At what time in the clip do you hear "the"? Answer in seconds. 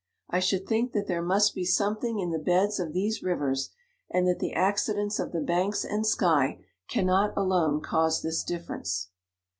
2.31-2.39, 4.39-4.55, 5.31-5.41